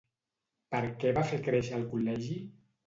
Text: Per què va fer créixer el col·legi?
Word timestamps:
Per 0.75 0.81
què 1.03 1.11
va 1.19 1.27
fer 1.33 1.41
créixer 1.51 1.79
el 1.83 1.87
col·legi? 1.95 2.45